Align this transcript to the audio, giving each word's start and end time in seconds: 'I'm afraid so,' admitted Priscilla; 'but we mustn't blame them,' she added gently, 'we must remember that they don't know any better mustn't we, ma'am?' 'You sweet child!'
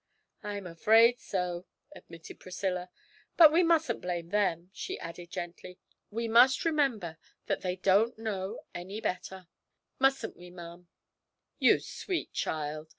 'I'm 0.41 0.65
afraid 0.65 1.19
so,' 1.19 1.67
admitted 1.95 2.39
Priscilla; 2.39 2.89
'but 3.37 3.51
we 3.53 3.61
mustn't 3.61 4.01
blame 4.01 4.29
them,' 4.29 4.71
she 4.73 4.97
added 4.99 5.29
gently, 5.29 5.77
'we 6.09 6.27
must 6.27 6.65
remember 6.65 7.19
that 7.45 7.61
they 7.61 7.75
don't 7.75 8.17
know 8.17 8.61
any 8.73 8.99
better 8.99 9.47
mustn't 9.99 10.35
we, 10.35 10.49
ma'am?' 10.49 10.87
'You 11.59 11.77
sweet 11.79 12.33
child!' 12.33 12.89